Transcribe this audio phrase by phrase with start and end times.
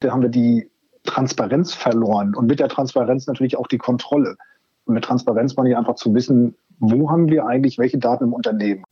[0.00, 0.70] Da haben wir die
[1.04, 4.36] Transparenz verloren und mit der Transparenz natürlich auch die Kontrolle.
[4.86, 8.32] Und mit Transparenz meine ich einfach zu wissen, wo haben wir eigentlich welche Daten im
[8.32, 8.82] Unternehmen.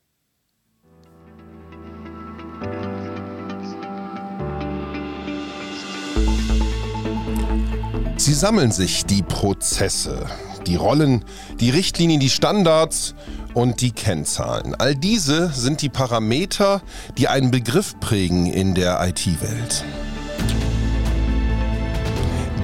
[8.18, 10.26] Sie sammeln sich die Prozesse,
[10.66, 11.24] die Rollen,
[11.58, 13.14] die Richtlinien, die Standards
[13.54, 14.74] und die Kennzahlen.
[14.78, 16.82] All diese sind die Parameter,
[17.16, 19.84] die einen Begriff prägen in der IT-Welt.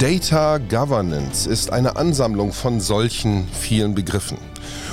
[0.05, 4.36] Data Governance ist eine Ansammlung von solchen vielen Begriffen.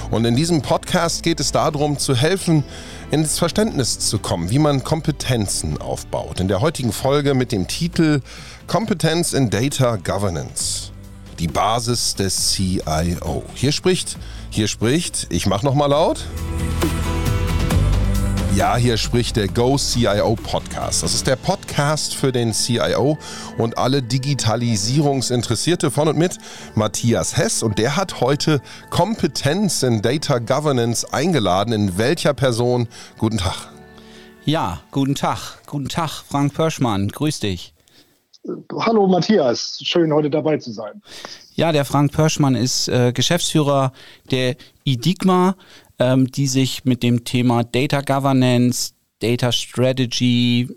[0.09, 2.63] Und in diesem Podcast geht es darum, zu helfen,
[3.11, 6.39] ins Verständnis zu kommen, wie man Kompetenzen aufbaut.
[6.39, 8.21] In der heutigen Folge mit dem Titel
[8.67, 10.91] Kompetenz in Data Governance.
[11.39, 13.43] Die Basis des CIO.
[13.53, 14.17] Hier spricht,
[14.49, 16.25] hier spricht, ich mach noch mal laut.
[18.55, 21.03] Ja, hier spricht der Go CIO Podcast.
[21.03, 23.17] Das ist der Podcast für den CIO
[23.57, 26.37] und alle Digitalisierungsinteressierte von und mit
[26.75, 27.63] Matthias Hess.
[27.63, 31.73] Und der hat heute Kompetenz in Data Governance eingeladen.
[31.73, 32.89] In welcher Person?
[33.17, 33.69] Guten Tag.
[34.43, 35.59] Ja, guten Tag.
[35.65, 37.07] Guten Tag, Frank Pörschmann.
[37.07, 37.73] Grüß dich.
[38.75, 41.01] Hallo Matthias, schön heute dabei zu sein.
[41.53, 43.93] Ja, der Frank Pörschmann ist äh, Geschäftsführer
[44.31, 45.55] der IDIGMA
[46.01, 50.67] ähm, die sich mit dem Thema Data Governance, Data Strategy,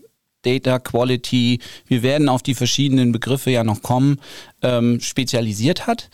[0.43, 4.21] Data Quality, wir werden auf die verschiedenen Begriffe ja noch kommen,
[4.61, 6.11] ähm, spezialisiert hat.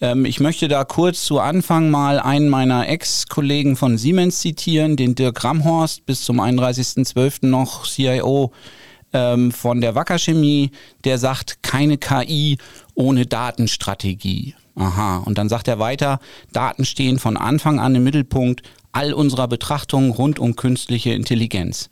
[0.00, 5.14] Ähm, ich möchte da kurz zu Anfang mal einen meiner Ex-Kollegen von Siemens zitieren, den
[5.14, 7.46] Dirk Ramhorst, bis zum 31.12.
[7.46, 8.50] noch CIO
[9.14, 10.70] ähm, von der Wacker Chemie,
[11.04, 12.58] der sagt, keine KI
[12.94, 14.54] ohne Datenstrategie.
[14.74, 16.18] Aha, und dann sagt er weiter,
[16.52, 21.88] Daten stehen von Anfang an im Mittelpunkt all unserer Betrachtungen rund um künstliche Intelligenz.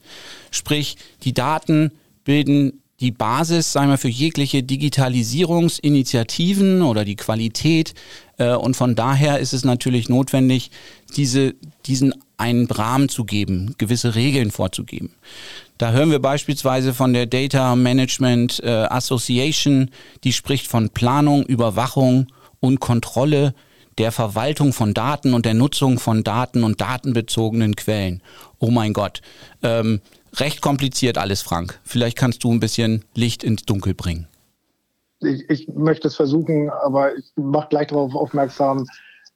[0.50, 1.92] Sprich, die Daten
[2.24, 7.94] bilden die Basis, sagen wir, für jegliche Digitalisierungsinitiativen oder die Qualität.
[8.38, 10.70] Äh, und von daher ist es natürlich notwendig,
[11.16, 11.56] diese,
[11.86, 15.10] diesen einen Rahmen zu geben, gewisse Regeln vorzugeben.
[15.82, 19.90] Da hören wir beispielsweise von der Data Management äh, Association,
[20.22, 22.28] die spricht von Planung, Überwachung
[22.60, 23.52] und Kontrolle
[23.98, 28.22] der Verwaltung von Daten und der Nutzung von Daten und datenbezogenen Quellen.
[28.60, 29.22] Oh mein Gott.
[29.64, 30.00] Ähm,
[30.36, 31.80] recht kompliziert alles, Frank.
[31.82, 34.28] Vielleicht kannst du ein bisschen Licht ins Dunkel bringen.
[35.18, 38.86] Ich, ich möchte es versuchen, aber ich mache gleich darauf aufmerksam,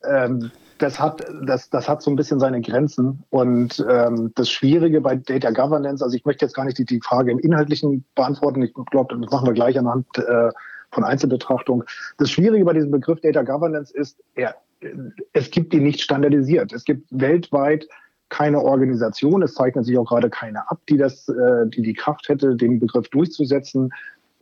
[0.09, 3.23] ähm, das hat, das, das hat so ein bisschen seine Grenzen.
[3.31, 7.01] Und ähm, das Schwierige bei Data Governance, also ich möchte jetzt gar nicht die, die
[7.01, 8.63] Frage im Inhaltlichen beantworten.
[8.63, 10.51] Ich glaube, das machen wir gleich anhand äh,
[10.91, 11.85] von Einzelbetrachtung.
[12.19, 14.55] Das Schwierige bei diesem Begriff Data Governance ist, er,
[15.33, 16.73] es gibt ihn nicht standardisiert.
[16.73, 17.87] Es gibt weltweit
[18.29, 22.29] keine Organisation, es zeichnet sich auch gerade keine ab, die das, äh, die die Kraft
[22.29, 23.91] hätte, den Begriff durchzusetzen.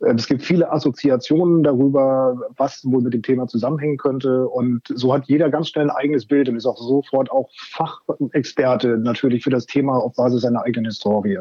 [0.05, 4.47] Äh, es gibt viele Assoziationen darüber, was wohl mit dem Thema zusammenhängen könnte.
[4.47, 8.97] Und so hat jeder ganz schnell ein eigenes Bild und ist auch sofort auch Fachexperte
[8.97, 11.39] natürlich für das Thema auf Basis seiner eigenen Historie.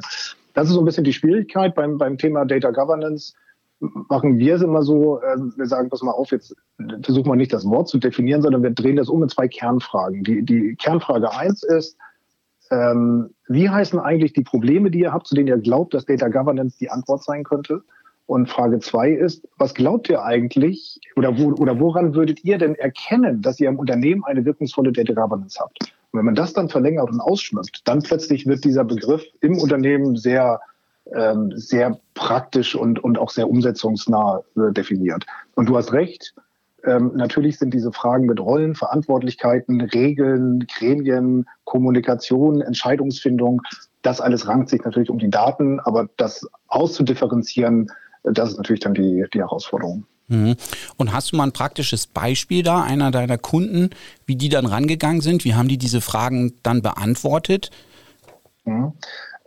[0.55, 3.35] Das ist so ein bisschen die Schwierigkeit beim, beim Thema Data Governance
[4.09, 6.57] machen wir es immer so, äh, wir sagen, pass mal auf, jetzt
[7.03, 10.25] versuchen wir nicht das Wort zu definieren, sondern wir drehen das um in zwei Kernfragen.
[10.25, 11.99] Die, die Kernfrage eins ist,
[12.71, 16.29] ähm, wie heißen eigentlich die Probleme, die ihr habt, zu denen ihr glaubt, dass Data
[16.29, 17.83] Governance die Antwort sein könnte?
[18.27, 22.75] Und Frage zwei ist, was glaubt ihr eigentlich oder, wo, oder woran würdet ihr denn
[22.75, 25.79] erkennen, dass ihr im Unternehmen eine wirkungsvolle Data Governance habt?
[26.11, 30.17] Und wenn man das dann verlängert und ausschmückt, dann plötzlich wird dieser Begriff im Unternehmen
[30.17, 30.61] sehr
[31.13, 35.27] ähm, sehr praktisch und, und auch sehr umsetzungsnah äh, definiert.
[35.55, 36.35] Und du hast recht,
[36.85, 43.63] ähm, natürlich sind diese Fragen mit Rollen, Verantwortlichkeiten, Regeln, Gremien, Kommunikation, Entscheidungsfindung,
[44.03, 47.91] das alles rankt sich natürlich um die Daten, aber das auszudifferenzieren,
[48.25, 50.07] das ist natürlich dann die, die Herausforderung.
[50.29, 50.57] Mhm.
[50.97, 53.91] Und hast du mal ein praktisches Beispiel da, einer deiner Kunden,
[54.27, 55.45] wie die dann rangegangen sind?
[55.45, 57.71] Wie haben die diese Fragen dann beantwortet?
[58.65, 58.93] Mhm.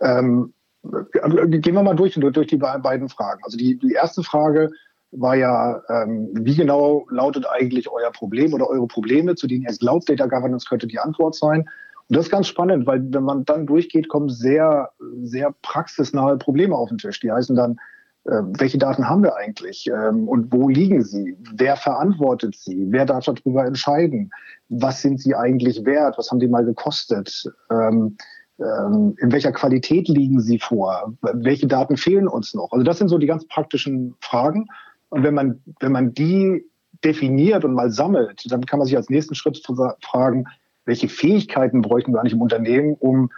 [0.00, 0.52] Ähm,
[0.82, 3.40] gehen wir mal durch, durch die beiden Fragen.
[3.42, 4.70] Also die, die erste Frage
[5.10, 9.76] war ja, ähm, wie genau lautet eigentlich euer Problem oder eure Probleme, zu denen ihr
[9.76, 11.68] glaubt, Data Governance könnte die Antwort sein.
[12.08, 14.90] Und das ist ganz spannend, weil wenn man dann durchgeht, kommen sehr,
[15.22, 17.18] sehr praxisnahe Probleme auf den Tisch.
[17.20, 17.76] Die heißen dann, äh,
[18.24, 21.36] welche Daten haben wir eigentlich ähm, und wo liegen sie?
[21.54, 22.86] Wer verantwortet sie?
[22.90, 24.30] Wer darf darüber entscheiden?
[24.68, 26.18] Was sind sie eigentlich wert?
[26.18, 27.44] Was haben die mal gekostet?
[27.70, 28.16] Ähm,
[28.58, 31.14] ähm, in welcher Qualität liegen sie vor?
[31.22, 32.72] Welche Daten fehlen uns noch?
[32.72, 34.66] Also das sind so die ganz praktischen Fragen.
[35.10, 36.64] Und wenn man, wenn man die
[37.04, 39.62] definiert und mal sammelt, dann kann man sich als nächsten Schritt
[40.02, 40.44] fragen,
[40.84, 43.30] welche Fähigkeiten bräuchten wir eigentlich im Unternehmen, um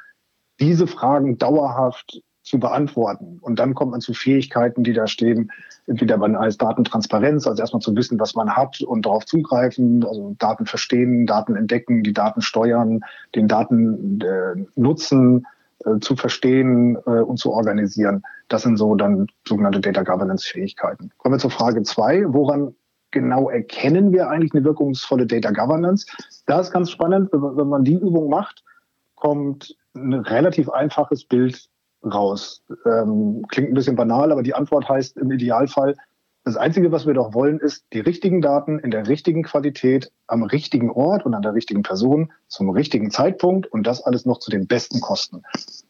[0.58, 3.38] diese Fragen dauerhaft zu beantworten.
[3.40, 5.50] Und dann kommt man zu Fähigkeiten, die da stehen,
[5.86, 10.34] entweder man als Datentransparenz, also erstmal zu wissen, was man hat und darauf zugreifen, also
[10.38, 13.00] Daten verstehen, Daten entdecken, die Daten steuern,
[13.34, 15.46] den Daten äh, nutzen,
[15.84, 18.22] äh, zu verstehen äh, und zu organisieren.
[18.48, 21.10] Das sind so dann sogenannte Data Governance Fähigkeiten.
[21.18, 22.24] Kommen wir zur Frage zwei.
[22.26, 22.74] Woran
[23.12, 26.06] genau erkennen wir eigentlich eine wirkungsvolle Data Governance?
[26.46, 28.64] Da ist ganz spannend, wenn man die Übung macht,
[29.14, 31.68] kommt ein relativ einfaches Bild
[32.04, 32.62] raus.
[32.86, 35.96] Ähm, klingt ein bisschen banal, aber die Antwort heißt im Idealfall,
[36.44, 40.42] das Einzige, was wir doch wollen, ist die richtigen Daten in der richtigen Qualität, am
[40.42, 44.50] richtigen Ort und an der richtigen Person zum richtigen Zeitpunkt und das alles noch zu
[44.50, 45.42] den besten Kosten.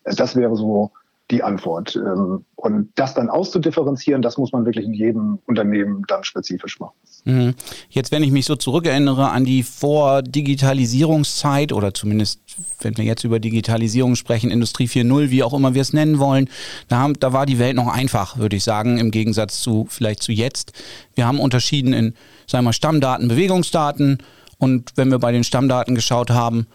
[0.04, 0.90] Das wäre so
[1.30, 1.96] die Antwort.
[1.96, 6.92] Ähm, und das dann auszudifferenzieren, das muss man wirklich in jedem Unternehmen dann spezifisch machen.
[7.24, 7.54] Mhm.
[7.88, 12.40] Jetzt, wenn ich mich so zurückerinnere an die Vor-Digitalisierungszeit oder zumindest,
[12.80, 16.48] wenn wir jetzt über Digitalisierung sprechen, Industrie 4.0, wie auch immer wir es nennen wollen,
[16.88, 20.22] da, haben, da war die Welt noch einfach, würde ich sagen, im Gegensatz zu vielleicht
[20.22, 20.72] zu jetzt.
[21.14, 22.14] Wir haben unterschieden in,
[22.46, 24.18] sagen wir, Stammdaten, Bewegungsdaten
[24.58, 26.66] und wenn wir bei den Stammdaten geschaut haben,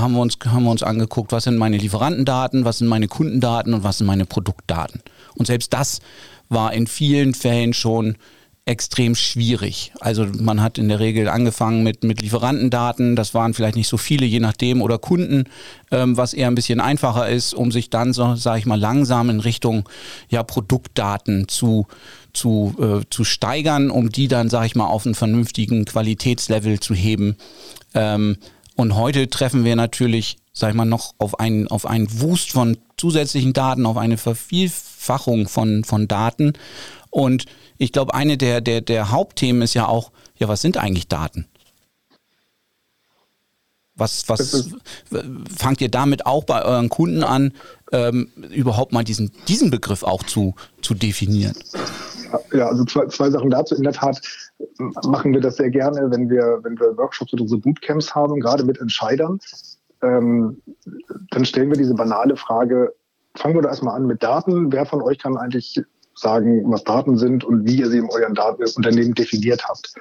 [0.00, 3.74] haben wir uns, haben wir uns angeguckt, was sind meine Lieferantendaten, was sind meine Kundendaten
[3.74, 5.02] und was sind meine Produktdaten.
[5.34, 6.00] Und selbst das
[6.48, 8.16] war in vielen Fällen schon
[8.66, 9.92] extrem schwierig.
[10.00, 13.98] Also man hat in der Regel angefangen mit, mit Lieferantendaten, das waren vielleicht nicht so
[13.98, 15.44] viele, je nachdem, oder Kunden,
[15.90, 19.28] ähm, was eher ein bisschen einfacher ist, um sich dann, so sage ich mal, langsam
[19.28, 19.86] in Richtung
[20.30, 21.86] ja, Produktdaten zu,
[22.32, 26.94] zu, äh, zu steigern, um die dann, sage ich mal, auf einen vernünftigen Qualitätslevel zu
[26.94, 27.36] heben.
[27.92, 28.38] Ähm,
[28.76, 32.76] und heute treffen wir natürlich, sag ich mal, noch auf einen, auf einen Wust von
[32.96, 36.54] zusätzlichen Daten, auf eine Vervielfachung von, von Daten.
[37.10, 37.44] Und
[37.78, 41.46] ich glaube, eine der, der, der Hauptthemen ist ja auch, ja, was sind eigentlich Daten?
[43.96, 44.70] Was, was
[45.56, 47.52] fangt ihr damit auch bei euren Kunden an,
[47.92, 51.54] ähm, überhaupt mal diesen, diesen Begriff auch zu, zu definieren?
[52.52, 53.76] Ja, also zwei, zwei Sachen dazu.
[53.76, 54.20] In der Tat
[55.06, 58.64] machen wir das sehr gerne, wenn wir, wenn wir Workshops oder so Bootcamps haben, gerade
[58.64, 59.38] mit Entscheidern.
[60.02, 60.60] Ähm,
[61.30, 62.94] dann stellen wir diese banale Frage,
[63.36, 64.72] fangen wir doch erstmal an mit Daten.
[64.72, 65.80] Wer von euch kann eigentlich
[66.16, 68.34] sagen, was Daten sind und wie ihr sie in eurem
[68.76, 69.92] Unternehmen definiert habt?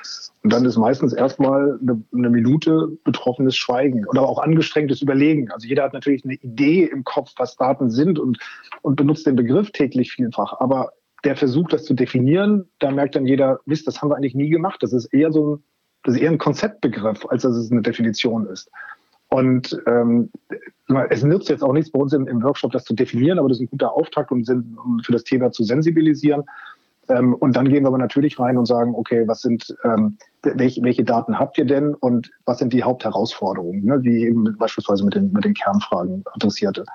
[0.44, 5.51] Und dann ist meistens erstmal eine, eine Minute betroffenes Schweigen oder auch angestrengtes Überlegen.
[5.51, 8.38] Also jeder hat natürlich eine Idee im Kopf, was Daten sind und,
[8.83, 10.59] und benutzt den Begriff täglich vielfach.
[10.59, 10.91] Aber
[11.24, 14.50] der Versuch, das zu definieren, da merkt dann jeder, Mist, das haben wir eigentlich nie
[14.50, 14.81] gemacht.
[14.81, 15.64] Das ist eher so ein,
[16.04, 18.70] das ist eher ein Konzeptbegriff, als dass es eine Definition ist.
[19.30, 20.30] Und ähm,
[21.10, 23.58] es nützt jetzt auch nichts bei uns im, im, Workshop, das zu definieren, aber das
[23.58, 24.44] ist ein guter Auftakt, um,
[24.84, 26.44] um für das Thema zu sensibilisieren.
[27.10, 30.84] Ähm, und dann gehen wir aber natürlich rein und sagen, okay, was sind, ähm, welche,
[30.84, 35.16] welche, Daten habt ihr denn und was sind die Hauptherausforderungen, ne, wie eben beispielsweise mit
[35.16, 36.86] den, mit den Kernfragen adressierte.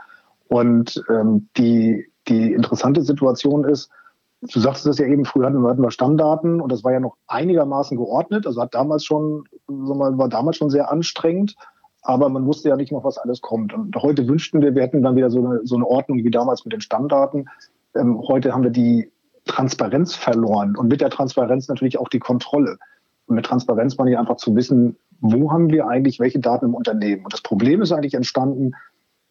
[0.48, 3.90] Und ähm, die, die interessante Situation ist,
[4.40, 7.96] Du sagtest es ja eben, früher hatten wir Stammdaten und das war ja noch einigermaßen
[7.96, 8.46] geordnet.
[8.46, 11.56] Also hat damals schon, war damals schon sehr anstrengend,
[12.02, 13.74] aber man wusste ja nicht noch, was alles kommt.
[13.74, 16.64] Und heute wünschten wir, wir hätten dann wieder so eine, so eine Ordnung wie damals
[16.64, 17.48] mit den Stammdaten.
[17.96, 19.10] Ähm, heute haben wir die
[19.44, 22.78] Transparenz verloren und mit der Transparenz natürlich auch die Kontrolle.
[23.26, 26.74] Und mit Transparenz meine ich einfach zu wissen, wo haben wir eigentlich welche Daten im
[26.74, 27.24] Unternehmen?
[27.24, 28.72] Und das Problem ist eigentlich entstanden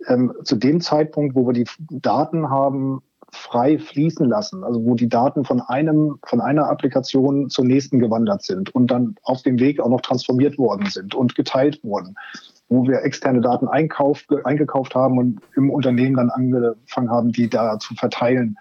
[0.07, 3.01] ähm, zu dem Zeitpunkt, wo wir die Daten haben
[3.31, 8.44] frei fließen lassen, also wo die Daten von einem, von einer Applikation zur nächsten gewandert
[8.44, 12.15] sind und dann auf dem Weg auch noch transformiert worden sind und geteilt wurden,
[12.69, 17.79] wo wir externe Daten einkauf, eingekauft haben und im Unternehmen dann angefangen haben, die da
[17.79, 18.57] zu verteilen.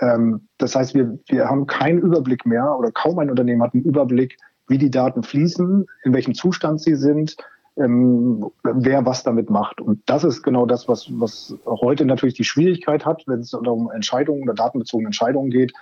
[0.00, 3.84] Ähm, das heißt, wir, wir haben keinen Überblick mehr oder kaum ein Unternehmen hat einen
[3.84, 4.36] Überblick,
[4.66, 7.36] wie die Daten fließen, in welchem Zustand sie sind,
[7.76, 9.80] ähm, wer was damit macht.
[9.80, 13.90] Und das ist genau das, was, was heute natürlich die Schwierigkeit hat, wenn es um
[13.90, 15.72] Entscheidungen oder datenbezogene Entscheidungen geht,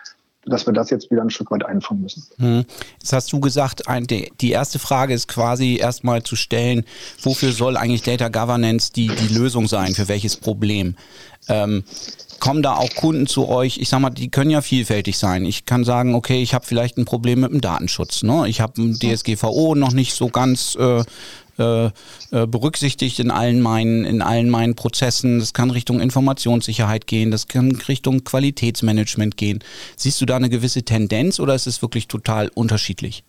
[0.47, 2.25] dass wir das jetzt wieder ein Stück weit einfangen müssen.
[2.39, 2.65] Hm.
[2.99, 3.83] Jetzt hast du gesagt,
[4.41, 6.85] die erste Frage ist quasi erstmal zu stellen,
[7.23, 10.97] wofür soll eigentlich Data Governance die, die Lösung sein, für welches Problem?
[11.49, 11.85] Ähm,
[12.41, 13.79] kommen da auch Kunden zu euch?
[13.79, 15.45] Ich sag mal, die können ja vielfältig sein.
[15.45, 18.23] Ich kann sagen, okay, ich habe vielleicht ein Problem mit dem Datenschutz.
[18.23, 18.49] Ne?
[18.49, 21.03] Ich habe ein DSGVO noch nicht so ganz äh,
[21.59, 25.39] äh, äh, berücksichtigt in allen meinen, in allen meinen Prozessen.
[25.39, 29.61] Das kann Richtung Informationssicherheit gehen, das kann Richtung Qualitätsmanagement gehen.
[29.97, 33.25] Siehst du da eine gewisse Tendenz oder ist es wirklich total unterschiedlich?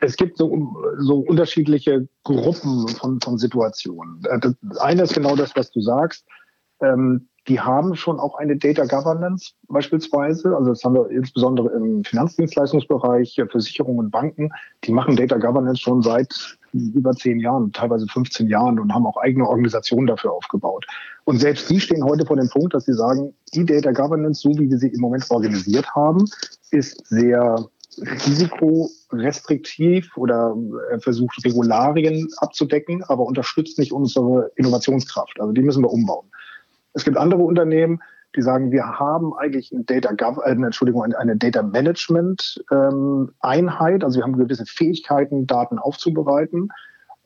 [0.00, 4.22] es gibt so, so unterschiedliche Gruppen von, von Situationen.
[4.24, 6.26] Äh, eine ist genau das, was du sagst.
[6.80, 10.56] Ähm, die haben schon auch eine Data Governance beispielsweise.
[10.56, 14.50] Also das haben wir insbesondere im Finanzdienstleistungsbereich, Versicherungen und Banken.
[14.84, 16.58] Die machen Data Governance schon seit
[16.94, 20.86] über zehn Jahren, teilweise 15 Jahren und haben auch eigene Organisationen dafür aufgebaut.
[21.24, 24.50] Und selbst die stehen heute vor dem Punkt, dass sie sagen, die Data Governance, so
[24.58, 26.24] wie wir sie im Moment organisiert haben,
[26.70, 27.66] ist sehr
[27.98, 30.56] risikorestriktiv oder
[30.90, 35.40] äh, versucht Regularien abzudecken, aber unterstützt nicht unsere Innovationskraft.
[35.40, 36.26] Also die müssen wir umbauen.
[36.92, 38.00] Es gibt andere Unternehmen,
[38.36, 44.04] die sagen, wir haben eigentlich ein Data Gov äh, Entschuldigung, eine Data Management ähm, Einheit,
[44.04, 46.68] also wir haben gewisse Fähigkeiten, Daten aufzubereiten,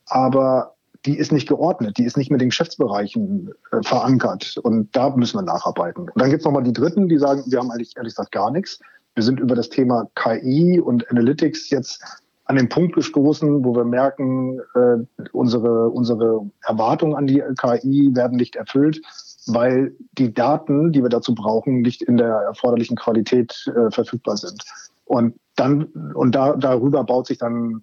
[0.06, 0.74] aber
[1.06, 5.38] die ist nicht geordnet, die ist nicht mit den Geschäftsbereichen äh, verankert und da müssen
[5.38, 6.08] wir nacharbeiten.
[6.08, 8.50] Und dann gibt es nochmal die Dritten, die sagen, wir haben eigentlich ehrlich gesagt gar
[8.50, 8.80] nichts.
[9.14, 12.02] Wir sind über das Thema KI und Analytics jetzt
[12.44, 18.36] an den Punkt gestoßen, wo wir merken, äh, unsere, unsere Erwartungen an die KI werden
[18.36, 19.00] nicht erfüllt
[19.47, 24.64] weil die Daten, die wir dazu brauchen, nicht in der erforderlichen Qualität äh, verfügbar sind.
[25.04, 27.82] Und dann und da, darüber baut sich dann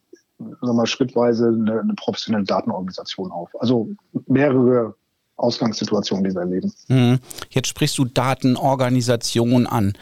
[0.61, 3.49] sagen schrittweise eine, eine professionelle Datenorganisation auf.
[3.59, 3.89] Also
[4.27, 4.95] mehrere
[5.35, 6.73] Ausgangssituationen, die wir erleben.
[6.87, 7.19] Mhm.
[7.49, 9.93] Jetzt sprichst du Datenorganisation an.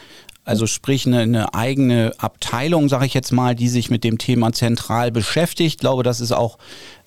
[0.44, 4.54] Also sprich eine, eine eigene Abteilung, sage ich jetzt mal, die sich mit dem Thema
[4.54, 5.74] zentral beschäftigt.
[5.74, 6.60] Ich glaube, das ist auch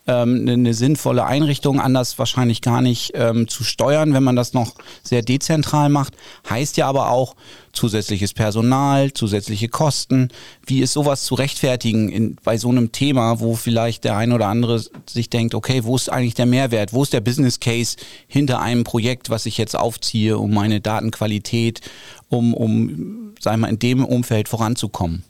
[0.08, 4.54] ähm, eine, eine, sinnvolle Einrichtung, anders wahrscheinlich gar nicht ähm, zu steuern, wenn man das
[4.54, 6.14] noch sehr dezentral macht.
[6.48, 7.36] Heißt ja aber auch
[7.72, 10.30] zusätzliches Personal, zusätzliche Kosten.
[10.66, 14.48] Wie ist sowas zu rechtfertigen in, bei so einem Thema, wo vielleicht der ein oder
[14.48, 16.92] andere sich denkt, okay, wo ist eigentlich der Mehrwert?
[16.92, 17.96] Wo ist der Business Case
[18.26, 21.82] hinter einem Projekt, was ich jetzt aufziehe, um meine Datenqualität,
[22.28, 25.22] um, um sagen wir, in dem Umfeld voranzukommen?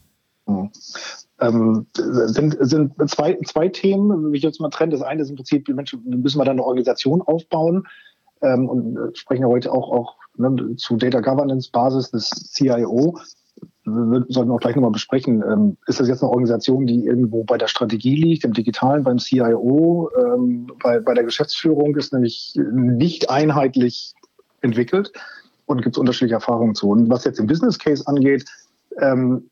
[1.41, 4.91] Ähm, sind, sind zwei, zwei Themen, wie ich jetzt mal trenne.
[4.91, 7.87] Das eine ist im Prinzip, die Menschen, müssen wir da eine Organisation aufbauen
[8.41, 13.19] ähm, und äh, sprechen ja heute auch, auch ne, zu Data Governance Basis des CIO.
[13.85, 15.43] Wir sollten auch gleich nochmal besprechen.
[15.47, 19.17] Ähm, ist das jetzt eine Organisation, die irgendwo bei der Strategie liegt, im Digitalen, beim
[19.17, 24.13] CIO, ähm, bei, bei der Geschäftsführung ist nämlich nicht einheitlich
[24.61, 25.11] entwickelt
[25.65, 26.89] und gibt es unterschiedliche Erfahrungen zu.
[26.89, 28.45] Und was jetzt den Business Case angeht,
[28.99, 29.49] ähm,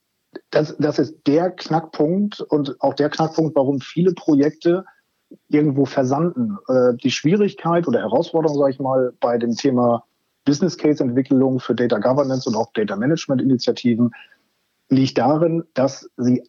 [0.49, 4.85] das, das ist der Knackpunkt und auch der Knackpunkt, warum viele Projekte
[5.49, 6.57] irgendwo versanden.
[6.67, 10.03] Äh, die Schwierigkeit oder Herausforderung, sage ich mal, bei dem Thema
[10.45, 14.11] Business Case Entwicklung für Data Governance und auch Data Management Initiativen
[14.89, 16.43] liegt darin, dass sie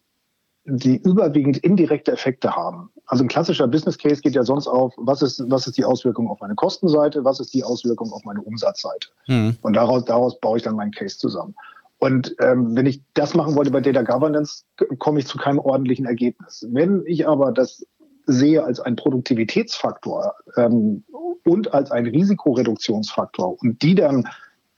[0.65, 2.91] die überwiegend indirekte Effekte haben.
[3.07, 6.29] Also ein klassischer Business Case geht ja sonst auf, was ist, was ist die Auswirkung
[6.29, 9.09] auf meine Kostenseite, was ist die Auswirkung auf meine Umsatzseite.
[9.27, 9.57] Mhm.
[9.61, 11.55] Und daraus, daraus baue ich dann meinen Case zusammen.
[11.99, 14.63] Und ähm, wenn ich das machen wollte bei Data Governance,
[14.99, 16.65] komme ich zu keinem ordentlichen Ergebnis.
[16.71, 17.85] Wenn ich aber das
[18.25, 21.03] sehe als einen Produktivitätsfaktor ähm,
[21.43, 24.27] und als einen Risikoreduktionsfaktor und die dann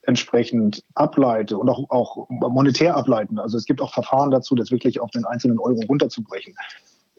[0.04, 5.00] entsprechend ableite und auch, auch monetär ableiten, also es gibt auch Verfahren dazu, das wirklich
[5.00, 6.56] auf den einzelnen Euro runterzubrechen,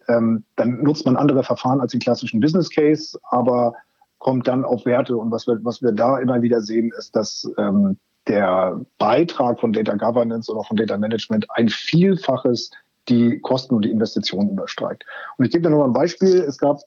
[0.09, 3.75] ähm, dann nutzt man andere Verfahren als den klassischen Business Case, aber
[4.19, 5.17] kommt dann auf Werte.
[5.17, 7.99] Und was wir, was wir da immer wieder sehen, ist, dass ähm,
[8.29, 12.71] der Beitrag von Data Governance oder von Data Management ein Vielfaches
[13.09, 15.05] die Kosten und die Investitionen übersteigt.
[15.37, 16.41] Und ich gebe dir nur mal ein Beispiel.
[16.41, 16.81] Es gab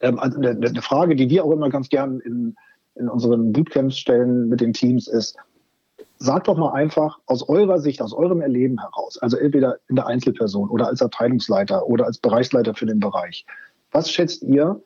[0.00, 2.54] ähm, also eine, eine Frage, die wir auch immer ganz gern in,
[2.96, 5.36] in unseren Bootcamps stellen mit den Teams ist,
[6.18, 10.06] sagt doch mal einfach aus eurer Sicht, aus eurem Erleben heraus, also entweder in der
[10.06, 13.44] Einzelperson oder als Abteilungsleiter oder als Bereichsleiter für den Bereich,
[13.90, 14.80] was schätzt ihr,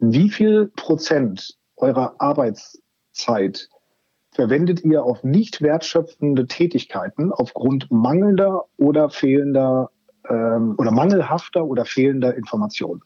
[0.00, 3.68] wie viel Prozent eurer Arbeitszeit
[4.32, 9.90] verwendet ihr auf nicht wertschöpfende Tätigkeiten aufgrund mangelnder oder fehlender
[10.28, 13.02] ähm, oder mangelhafter oder fehlender Informationen.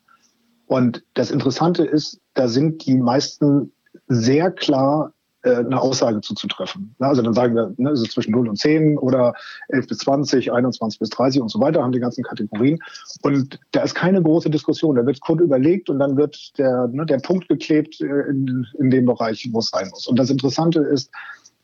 [0.66, 3.72] Und das Interessante ist, da sind die meisten
[4.08, 5.12] sehr klar
[5.54, 6.94] eine Aussage zuzutreffen.
[6.98, 9.34] Also dann sagen wir, ne, ist es zwischen 0 und 10 oder
[9.68, 12.78] 11 bis 20, 21 bis 30 und so weiter, haben die ganzen Kategorien.
[13.22, 14.96] Und da ist keine große Diskussion.
[14.96, 18.90] Da wird kurz überlegt und dann wird der, ne, der Punkt geklebt äh, in, in
[18.90, 20.06] dem Bereich, wo es sein muss.
[20.06, 21.10] Und das Interessante ist,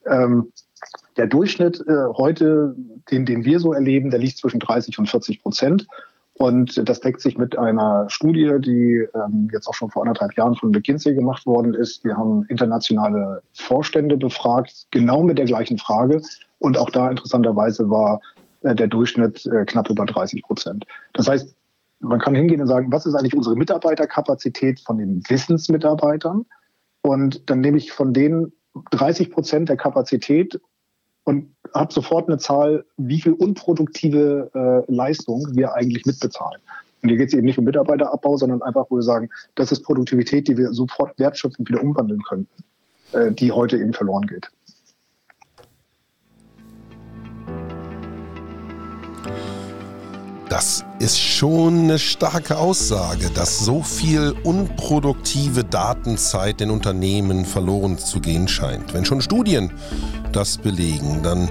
[0.06, 0.52] ähm,
[1.16, 2.74] der Durchschnitt äh, heute,
[3.10, 5.86] den, den wir so erleben, der liegt zwischen 30 und 40 Prozent.
[6.42, 10.56] Und das deckt sich mit einer Studie, die ähm, jetzt auch schon vor anderthalb Jahren
[10.56, 12.02] von McKinsey gemacht worden ist.
[12.02, 16.20] Wir haben internationale Vorstände befragt, genau mit der gleichen Frage.
[16.58, 18.20] Und auch da interessanterweise war
[18.62, 20.84] äh, der Durchschnitt äh, knapp über 30 Prozent.
[21.12, 21.54] Das heißt,
[22.00, 26.44] man kann hingehen und sagen, was ist eigentlich unsere Mitarbeiterkapazität von den Wissensmitarbeitern?
[27.02, 28.50] Und dann nehme ich von denen
[28.90, 30.60] 30 Prozent der Kapazität
[31.24, 36.60] und habe sofort eine Zahl, wie viel unproduktive äh, Leistung wir eigentlich mitbezahlen.
[37.02, 39.82] Und hier geht es eben nicht um Mitarbeiterabbau, sondern einfach, wo wir sagen, das ist
[39.82, 42.48] Produktivität, die wir sofort wertschöpfend wieder umwandeln können,
[43.12, 44.50] äh, die heute eben verloren geht.
[50.52, 58.20] Das ist schon eine starke Aussage, dass so viel unproduktive Datenzeit in Unternehmen verloren zu
[58.20, 58.92] gehen scheint.
[58.92, 59.72] Wenn schon Studien
[60.30, 61.50] das belegen, dann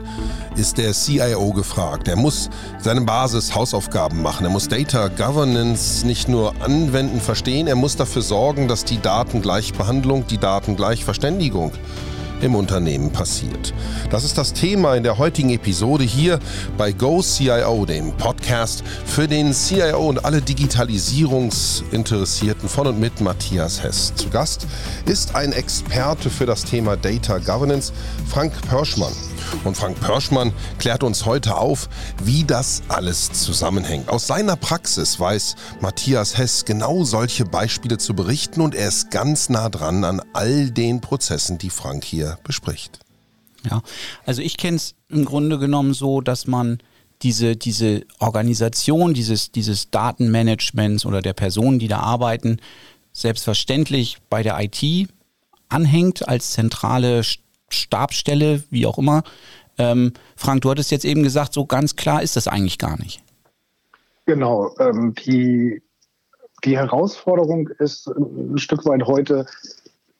[0.55, 2.09] ist der CIO gefragt.
[2.09, 4.45] Er muss seine Basis Hausaufgaben machen.
[4.45, 10.27] Er muss Data Governance nicht nur anwenden, verstehen, er muss dafür sorgen, dass die Datengleichbehandlung,
[10.27, 11.71] die Datengleichverständigung
[12.41, 13.73] im Unternehmen passiert.
[14.09, 16.39] Das ist das Thema in der heutigen Episode hier
[16.77, 23.83] bei Go CIO, dem Podcast für den CIO und alle Digitalisierungsinteressierten von und mit Matthias
[23.83, 24.13] Hess.
[24.15, 24.67] Zu Gast
[25.05, 27.93] ist ein Experte für das Thema Data Governance,
[28.27, 29.13] Frank Pörschmann.
[29.63, 31.89] Und Frank Pörschmann klärt uns heute auf,
[32.23, 34.09] wie das alles zusammenhängt.
[34.09, 39.49] Aus seiner Praxis weiß Matthias Hess genau solche Beispiele zu berichten und er ist ganz
[39.49, 42.99] nah dran an all den Prozessen, die Frank hier bespricht.
[43.69, 43.81] Ja,
[44.25, 46.79] also ich kenne es im Grunde genommen so, dass man
[47.21, 52.57] diese, diese Organisation, dieses, dieses Datenmanagements oder der Personen, die da arbeiten,
[53.13, 55.09] selbstverständlich bei der IT
[55.69, 57.23] anhängt als zentrale
[57.73, 59.23] Stabstelle, wie auch immer.
[59.77, 63.23] Ähm, Frank, du hattest jetzt eben gesagt, so ganz klar ist das eigentlich gar nicht.
[64.25, 64.75] Genau.
[64.79, 65.81] Ähm, die,
[66.63, 69.45] die Herausforderung ist ein Stück weit heute,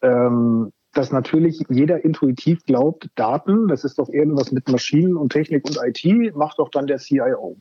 [0.01, 5.65] ähm, dass natürlich jeder intuitiv glaubt, Daten, das ist doch irgendwas mit Maschinen und Technik
[5.65, 7.55] und IT, macht doch dann der CIO.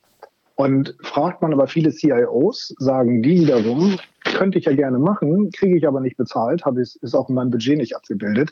[0.57, 5.79] Und fragt man aber viele CIOs, sagen die wiederum, könnte ich ja gerne machen, kriege
[5.79, 8.51] ich aber nicht bezahlt, habe ich, ist auch in meinem Budget nicht abgebildet.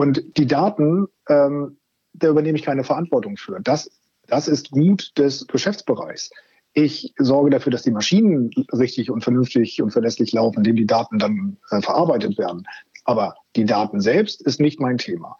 [0.00, 1.76] Und die Daten, ähm,
[2.14, 3.60] da übernehme ich keine Verantwortung für.
[3.60, 3.90] Das,
[4.28, 6.30] das ist gut des Geschäftsbereichs.
[6.72, 11.18] Ich sorge dafür, dass die Maschinen richtig und vernünftig und verlässlich laufen, indem die Daten
[11.18, 12.66] dann äh, verarbeitet werden.
[13.04, 15.36] Aber die Daten selbst ist nicht mein Thema.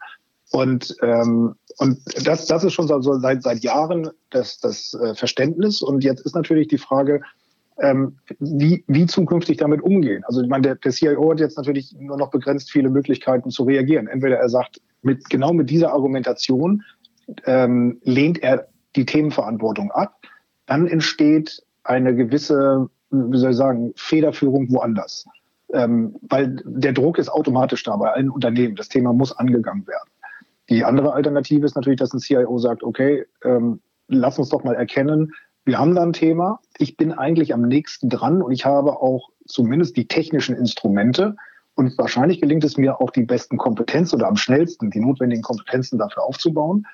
[0.51, 5.81] Und, ähm, und das, das ist schon so seit, seit Jahren das, das äh, Verständnis.
[5.81, 7.23] Und jetzt ist natürlich die Frage,
[7.79, 10.23] ähm, wie, wie zukünftig damit umgehen.
[10.25, 13.63] Also ich meine, der, der CIO hat jetzt natürlich nur noch begrenzt viele Möglichkeiten zu
[13.63, 14.07] reagieren.
[14.07, 16.83] Entweder er sagt, mit, genau mit dieser Argumentation
[17.45, 20.17] ähm, lehnt er die Themenverantwortung ab,
[20.65, 25.25] dann entsteht eine gewisse, wie soll ich sagen, Federführung woanders.
[25.73, 28.75] Ähm, weil der Druck ist automatisch da bei allen Unternehmen.
[28.75, 30.09] Das Thema muss angegangen werden.
[30.69, 34.75] Die andere Alternative ist natürlich, dass ein CIO sagt, okay, ähm, lass uns doch mal
[34.75, 35.31] erkennen,
[35.65, 36.59] wir haben da ein Thema.
[36.77, 41.35] Ich bin eigentlich am nächsten dran und ich habe auch zumindest die technischen Instrumente.
[41.75, 45.97] Und wahrscheinlich gelingt es mir auch die besten Kompetenzen oder am schnellsten die notwendigen Kompetenzen
[45.97, 46.85] dafür aufzubauen.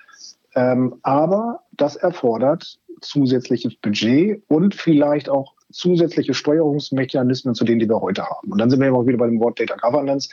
[0.56, 8.02] Ähm, aber das erfordert zusätzliches Budget und vielleicht auch zusätzliche Steuerungsmechanismen zu denen, die wir
[8.02, 8.52] heute haben.
[8.52, 10.30] Und dann sind wir auch wieder bei dem Wort Data Governance.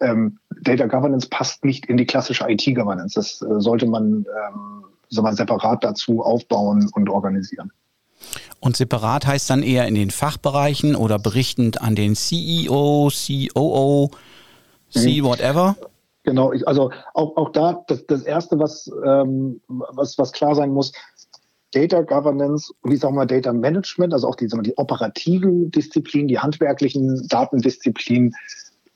[0.00, 3.14] Ähm, Data Governance passt nicht in die klassische IT-Governance.
[3.14, 7.72] Das äh, sollte man ähm, soll man separat dazu aufbauen und organisieren.
[8.60, 14.10] Und separat heißt dann eher in den Fachbereichen oder berichtend an den CEO, COO,
[14.90, 15.24] C, mhm.
[15.24, 15.76] whatever?
[16.22, 20.92] Genau, also auch, auch da, das, das Erste, was, ähm, was, was klar sein muss,
[21.72, 26.38] Data Governance und ich sage mal Data Management, also auch die, die operativen Disziplinen, die
[26.38, 28.34] handwerklichen Datendisziplinen,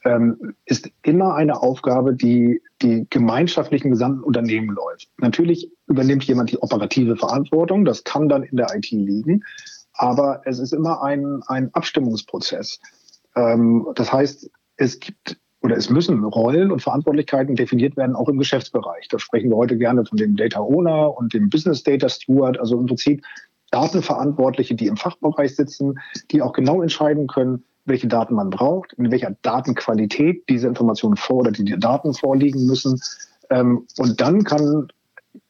[0.05, 5.11] ähm, ist immer eine Aufgabe, die die gemeinschaftlichen gesamten Unternehmen läuft.
[5.19, 9.45] Natürlich übernimmt jemand die operative Verantwortung, das kann dann in der IT liegen,
[9.93, 12.81] aber es ist immer ein, ein Abstimmungsprozess.
[13.37, 18.39] Ähm, das heißt, es gibt oder es müssen Rollen und Verantwortlichkeiten definiert werden, auch im
[18.39, 19.09] Geschäftsbereich.
[19.09, 22.79] Da sprechen wir heute gerne von dem Data Owner und dem Business Data Steward, also
[22.79, 23.23] im Prinzip
[23.71, 25.99] Datenverantwortliche, die im Fachbereich sitzen,
[26.31, 31.39] die auch genau entscheiden können, welche Daten man braucht, in welcher Datenqualität diese Informationen vor
[31.39, 33.01] oder die Daten vorliegen müssen.
[33.51, 34.89] Ähm, und dann kann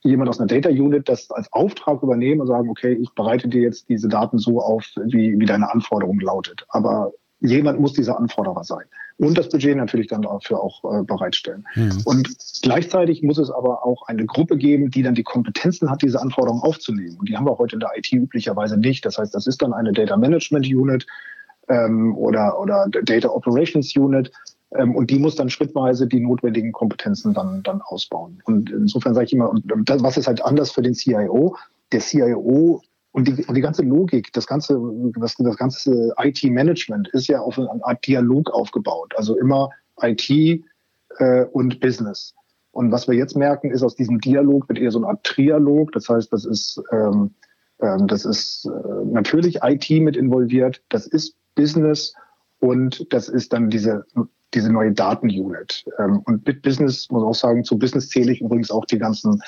[0.03, 3.63] jemand aus einer Data Unit das als Auftrag übernehmen und sagen, okay, ich bereite dir
[3.63, 6.67] jetzt diese Daten so auf, wie, wie deine Anforderung lautet.
[6.69, 8.85] Aber jemand muss dieser Anforderer sein.
[9.19, 11.67] Und das Budget natürlich dann dafür auch äh, bereitstellen.
[11.75, 12.01] Mhm.
[12.05, 12.29] Und
[12.63, 16.63] gleichzeitig muss es aber auch eine Gruppe geben, die dann die Kompetenzen hat, diese Anforderungen
[16.63, 17.19] aufzunehmen.
[17.19, 19.05] Und die haben wir heute in der IT üblicherweise nicht.
[19.05, 21.07] Das heißt, das ist dann eine Data Management Unit,
[21.71, 24.31] ähm, oder, oder Data Operations Unit.
[24.73, 28.43] Ähm, und die muss dann schrittweise die notwendigen Kompetenzen dann, dann ausbauen.
[28.45, 31.57] Und insofern sage ich immer, und das, was ist halt anders für den CIO?
[31.93, 34.79] Der CIO und die, und die ganze Logik, das ganze,
[35.17, 39.13] das, das ganze IT-Management ist ja auf eine Art Dialog aufgebaut.
[39.17, 42.35] Also immer IT äh, und Business.
[42.73, 45.91] Und was wir jetzt merken, ist aus diesem Dialog wird eher so eine Art Trialog.
[45.93, 47.35] Das heißt, das ist, ähm,
[47.81, 50.81] ähm, das ist äh, natürlich IT mit involviert.
[50.89, 52.15] Das ist Business
[52.59, 54.05] und das ist dann diese,
[54.55, 55.85] diese neue Datenunit.
[55.99, 59.43] Ähm, und mit Business muss auch sagen, zu Business zähle ich übrigens auch die ganzen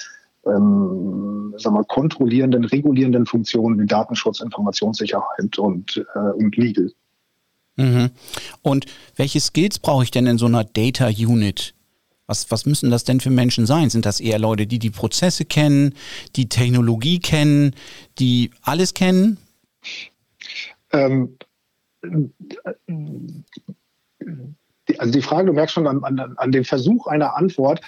[0.46, 6.90] ähm, sagen wir, kontrollierenden, regulierenden Funktionen wie Datenschutz, Informationssicherheit und, äh, und Legal.
[7.76, 8.10] Mhm.
[8.60, 8.86] Und
[9.16, 11.74] welche Skills brauche ich denn in so einer Data Unit?
[12.26, 13.90] Was, was müssen das denn für Menschen sein?
[13.90, 15.94] Sind das eher Leute, die die Prozesse kennen,
[16.36, 17.74] die Technologie kennen,
[18.18, 19.38] die alles kennen?
[20.92, 21.36] Ähm,
[24.98, 27.80] also die Frage, du merkst schon an, an, an dem Versuch einer Antwort,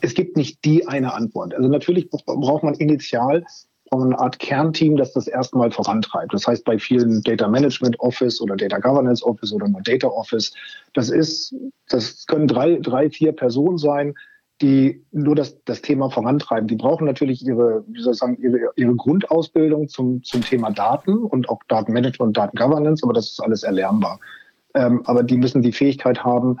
[0.00, 1.54] es gibt nicht die eine Antwort.
[1.54, 3.44] Also natürlich braucht man initial
[3.90, 6.34] eine Art Kernteam, das das erstmal vorantreibt.
[6.34, 10.52] Das heißt, bei vielen Data Management Office oder Data Governance Office oder nur Data Office,
[10.92, 11.54] das ist,
[11.88, 14.14] das können drei, drei, vier Personen sein,
[14.60, 16.66] die nur das, das Thema vorantreiben.
[16.66, 21.18] Die brauchen natürlich ihre, wie soll ich sagen, ihre, ihre Grundausbildung zum, zum Thema Daten
[21.18, 24.18] und auch Datenmanagement und Datengovernance, aber das ist alles erlernbar.
[24.74, 26.58] Ähm, aber die müssen die Fähigkeit haben,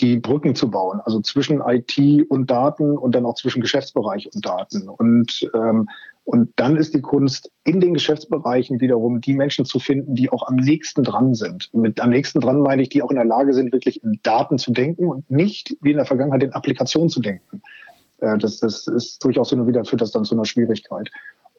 [0.00, 4.44] die Brücken zu bauen, also zwischen IT und Daten und dann auch zwischen Geschäftsbereich und
[4.44, 4.88] Daten.
[4.88, 5.88] Und, ähm,
[6.24, 10.48] und dann ist die Kunst, in den Geschäftsbereichen wiederum die Menschen zu finden, die auch
[10.48, 11.72] am nächsten dran sind.
[11.74, 14.58] Mit am nächsten dran meine ich, die auch in der Lage sind, wirklich in Daten
[14.58, 17.62] zu denken und nicht wie in der Vergangenheit in Applikationen zu denken.
[18.18, 21.10] Äh, das, das ist durchaus immer wieder, führt das dann zu einer Schwierigkeit.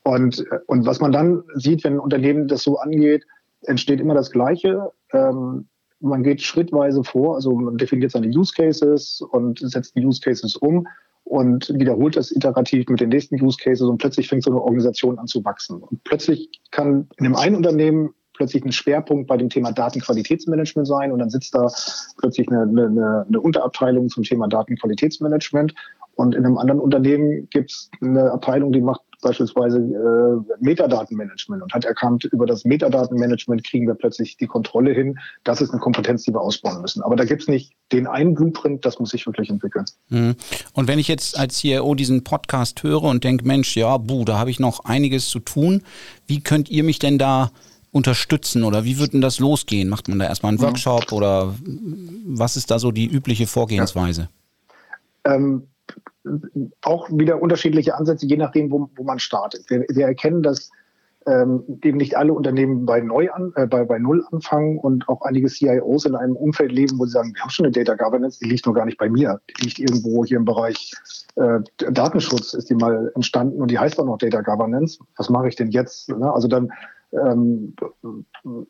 [0.03, 3.25] Und, und was man dann sieht, wenn ein Unternehmen das so angeht,
[3.61, 4.91] entsteht immer das Gleiche.
[5.11, 5.67] Ähm,
[6.05, 10.55] man geht schrittweise vor, also man definiert seine Use Cases und setzt die Use Cases
[10.55, 10.87] um
[11.23, 15.17] und wiederholt das iterativ mit den nächsten Use Cases und plötzlich fängt so eine Organisation
[15.17, 15.81] an zu wachsen.
[15.81, 21.11] Und plötzlich kann in dem einen Unternehmen plötzlich ein Schwerpunkt bei dem Thema Datenqualitätsmanagement sein
[21.11, 21.71] und dann sitzt da
[22.17, 25.73] plötzlich eine, eine, eine Unterabteilung zum Thema Datenqualitätsmanagement
[26.15, 31.73] und in einem anderen Unternehmen gibt es eine Abteilung, die macht beispielsweise äh, Metadatenmanagement und
[31.73, 35.17] hat erkannt, über das Metadatenmanagement kriegen wir plötzlich die Kontrolle hin.
[35.43, 37.01] Das ist eine Kompetenz, die wir ausbauen müssen.
[37.01, 39.85] Aber da gibt es nicht den einen Blueprint, das muss sich wirklich entwickeln.
[40.09, 40.35] Mhm.
[40.73, 44.37] Und wenn ich jetzt als CEO diesen Podcast höre und denke, Mensch, ja, buh, da
[44.37, 45.81] habe ich noch einiges zu tun,
[46.27, 47.51] wie könnt ihr mich denn da
[47.91, 49.89] unterstützen oder wie wird denn das losgehen?
[49.89, 50.65] Macht man da erstmal einen mhm.
[50.65, 51.17] Workshop mhm.
[51.17, 51.55] oder
[52.25, 54.29] was ist da so die übliche Vorgehensweise?
[55.25, 55.33] Ja.
[55.33, 55.67] Ähm,
[56.83, 59.69] auch wieder unterschiedliche Ansätze, je nachdem, wo, wo man startet.
[59.69, 60.71] Wir, wir erkennen, dass
[61.27, 65.21] ähm, eben nicht alle Unternehmen bei, neu an, äh, bei, bei Null anfangen und auch
[65.23, 68.39] einige CIOs in einem Umfeld leben, wo sie sagen, wir haben schon eine Data Governance,
[68.39, 69.39] die liegt nur gar nicht bei mir.
[69.49, 70.91] Die liegt irgendwo hier im Bereich
[71.35, 74.99] äh, Datenschutz, ist die mal entstanden und die heißt auch noch Data Governance.
[75.17, 76.09] Was mache ich denn jetzt?
[76.09, 76.31] Ne?
[76.31, 76.71] Also dann
[77.11, 77.75] ähm,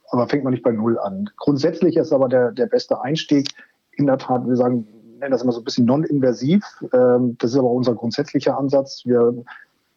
[0.10, 1.30] aber fängt man nicht bei Null an.
[1.38, 3.50] Grundsätzlich ist aber der, der beste Einstieg
[3.94, 4.88] in der Tat, wir sagen,
[5.20, 6.64] nennen das immer so ein bisschen non-invasiv.
[6.94, 9.04] Ähm, das ist aber unser grundsätzlicher Ansatz.
[9.06, 9.44] Wir,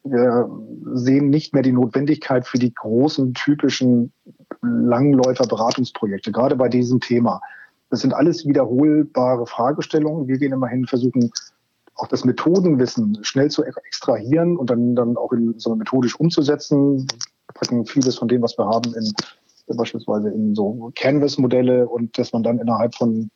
[0.03, 0.49] wir
[0.93, 4.11] sehen nicht mehr die Notwendigkeit für die großen, typischen
[4.61, 7.41] Langläufer-Beratungsprojekte, gerade bei diesem Thema.
[7.89, 10.27] Das sind alles wiederholbare Fragestellungen.
[10.27, 11.31] Wir gehen immer hin, versuchen
[11.95, 16.99] auch das Methodenwissen schnell zu extrahieren und dann, dann auch in so methodisch umzusetzen.
[16.99, 19.11] Wir packen vieles von dem, was wir haben, in
[19.75, 23.29] beispielsweise in so Canvas-Modelle und dass man dann innerhalb von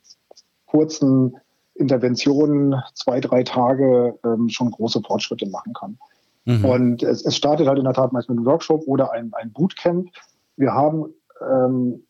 [0.66, 1.36] kurzen
[1.74, 5.98] Interventionen zwei, drei Tage ähm, schon große Fortschritte machen kann.
[6.44, 6.64] Mhm.
[6.64, 9.52] Und es, es, startet halt in der Tat meist mit einem Workshop oder ein, ein
[9.52, 10.10] Bootcamp.
[10.56, 11.06] Wir haben
[11.40, 12.04] ähm,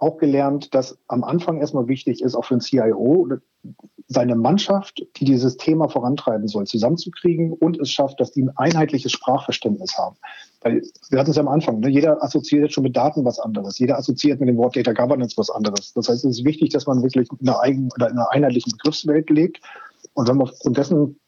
[0.00, 3.28] auch gelernt, dass am Anfang erstmal wichtig ist, auch für ein CIO,
[4.08, 9.12] seine Mannschaft, die dieses Thema vorantreiben soll, zusammenzukriegen und es schafft, dass die ein einheitliches
[9.12, 10.16] Sprachverständnis haben.
[10.62, 11.90] Weil wir hatten es ja am Anfang, ne?
[11.90, 15.50] jeder assoziiert schon mit Daten was anderes, jeder assoziiert mit dem Wort Data Governance was
[15.50, 15.92] anderes.
[15.92, 18.72] Das heißt, es ist wichtig, dass man wirklich in einer eigenen oder in einer einheitlichen
[18.72, 19.60] Begriffswelt lebt.
[20.14, 21.20] Und wir haben aufgrund dessen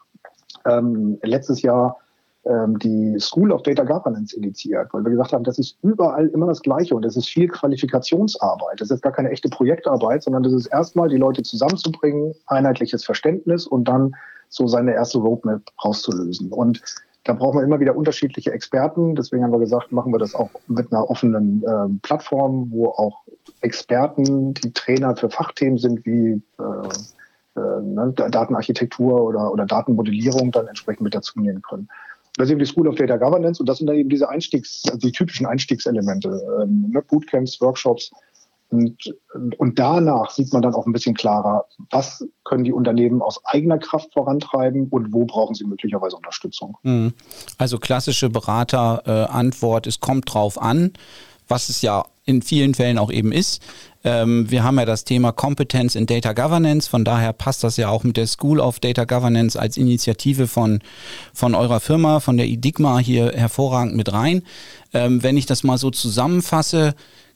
[0.64, 1.98] ähm, letztes Jahr
[2.44, 6.46] ähm, die School of Data Governance initiiert, weil wir gesagt haben, das ist überall immer
[6.46, 8.80] das Gleiche und das ist viel Qualifikationsarbeit.
[8.80, 13.66] Das ist gar keine echte Projektarbeit, sondern das ist erstmal die Leute zusammenzubringen, einheitliches Verständnis
[13.66, 14.14] und dann
[14.48, 16.50] so seine erste Roadmap rauszulösen.
[16.52, 16.82] Und
[17.24, 19.14] da brauchen wir immer wieder unterschiedliche Experten.
[19.14, 23.22] Deswegen haben wir gesagt, machen wir das auch mit einer offenen äh, Plattform, wo auch
[23.60, 26.88] Experten, die Trainer für Fachthemen sind, wie äh,
[27.54, 31.88] äh, ne, Datenarchitektur oder, oder Datenmodellierung, dann entsprechend mit dazu nehmen können.
[32.36, 34.82] Das ist eben die School of Data Governance und das sind dann eben diese Einstiegs,
[34.86, 36.28] also die typischen Einstiegselemente,
[36.62, 38.10] ähm, ne, Bootcamps, Workshops.
[38.70, 38.96] Und,
[39.58, 43.78] und danach sieht man dann auch ein bisschen klarer, was können die Unternehmen aus eigener
[43.78, 46.78] Kraft vorantreiben und wo brauchen sie möglicherweise Unterstützung.
[46.82, 47.12] Mhm.
[47.58, 50.94] Also klassische Beraterantwort, äh, es kommt drauf an,
[51.48, 53.62] was es ja in vielen Fällen auch eben ist.
[54.04, 57.88] Ähm, wir haben ja das Thema Kompetenz in Data Governance, von daher passt das ja
[57.88, 60.80] auch mit der School of Data Governance als Initiative von,
[61.32, 64.42] von eurer Firma, von der IDIGMA hier hervorragend mit rein.
[64.92, 66.94] Ähm, wenn ich das mal so zusammenfasse,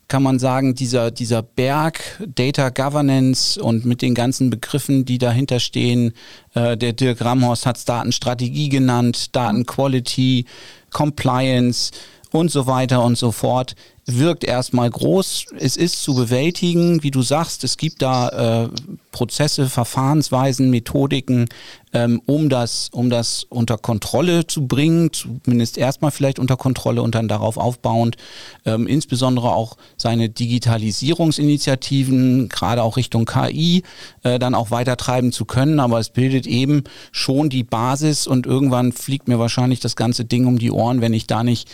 [0.09, 5.59] kann man sagen, dieser, dieser Berg Data Governance und mit den ganzen Begriffen, die dahinter
[5.59, 6.13] stehen,
[6.55, 10.47] äh, der Dirk Ramhorst hat es Datenstrategie genannt, Datenquality,
[10.93, 11.91] Compliance
[12.31, 13.75] und so weiter und so fort,
[14.07, 15.47] wirkt erstmal groß.
[15.59, 18.69] Es ist zu bewältigen, wie du sagst, es gibt da äh,
[19.11, 21.49] Prozesse, Verfahrensweisen, Methodiken,
[21.93, 27.15] ähm, um, das, um das unter Kontrolle zu bringen, zumindest erstmal vielleicht unter Kontrolle und
[27.15, 28.17] dann darauf aufbauend,
[28.65, 33.85] ähm, insbesondere auch seine Digitalisierungsinitiativen, gerade auch Richtung KI,
[34.25, 35.81] äh, dann auch weitertreiben zu können.
[35.81, 40.47] Aber es bildet eben schon die Basis und irgendwann fliegt mir wahrscheinlich das ganze Ding
[40.47, 41.69] um die Ohren, wenn ich da nicht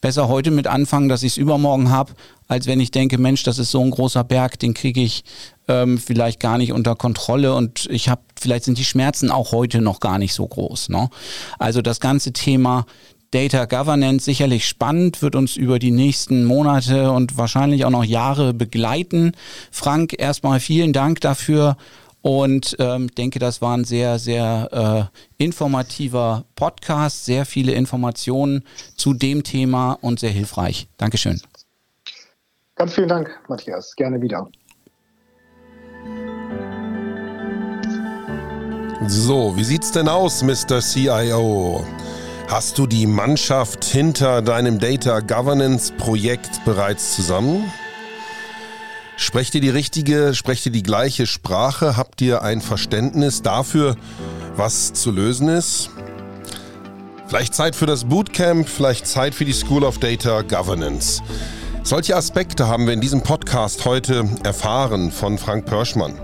[0.00, 2.14] besser heute mit anfange, dass ich es übermorgen habe,
[2.48, 5.24] als wenn ich denke, Mensch, das ist so ein großer Berg, den kriege ich
[5.68, 9.80] ähm, vielleicht gar nicht unter Kontrolle und ich habe, vielleicht sind die Schmerzen auch heute
[9.80, 10.88] noch gar nicht so groß.
[10.90, 11.08] Ne?
[11.58, 12.86] Also das ganze Thema
[13.32, 18.54] Data Governance sicherlich spannend, wird uns über die nächsten Monate und wahrscheinlich auch noch Jahre
[18.54, 19.32] begleiten.
[19.70, 21.76] Frank, erstmal vielen Dank dafür
[22.22, 28.64] und ähm, denke, das war ein sehr, sehr äh, informativer Podcast, sehr viele Informationen
[28.96, 30.88] zu dem Thema und sehr hilfreich.
[30.96, 31.40] Dankeschön.
[32.74, 33.94] Ganz vielen Dank, Matthias.
[33.96, 34.48] Gerne wieder.
[39.08, 40.80] So, wie sieht's denn aus, Mr.
[40.80, 41.84] CIO?
[42.48, 47.70] Hast du die Mannschaft hinter deinem Data Governance Projekt bereits zusammen?
[49.16, 51.96] Sprecht ihr die richtige, sprecht ihr die gleiche Sprache?
[51.96, 53.96] Habt ihr ein Verständnis dafür,
[54.56, 55.90] was zu lösen ist?
[57.26, 61.22] Vielleicht Zeit für das Bootcamp, vielleicht Zeit für die School of Data Governance.
[61.86, 66.14] Solche Aspekte haben wir in diesem Podcast heute erfahren von Frank Pörschmann.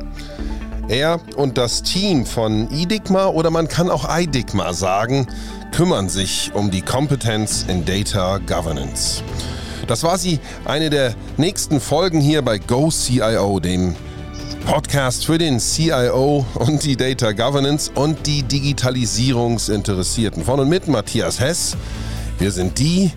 [0.88, 5.28] Er und das Team von IDIGMA oder man kann auch IDIGMA sagen,
[5.70, 9.22] kümmern sich um die Kompetenz in Data Governance.
[9.86, 13.94] Das war sie, eine der nächsten Folgen hier bei GoCIO, dem
[14.66, 20.44] Podcast für den CIO und die Data Governance und die Digitalisierungsinteressierten.
[20.44, 21.76] Von und mit Matthias Hess.
[22.40, 23.12] Wir sind die,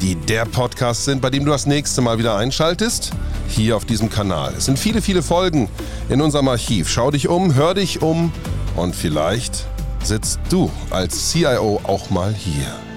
[0.00, 3.12] die der Podcast sind, bei dem du das nächste Mal wieder einschaltest,
[3.48, 4.54] hier auf diesem Kanal.
[4.56, 5.68] Es sind viele, viele Folgen
[6.08, 6.88] in unserem Archiv.
[6.88, 8.32] Schau dich um, hör dich um
[8.76, 9.66] und vielleicht
[10.02, 12.87] sitzt du als CIO auch mal hier.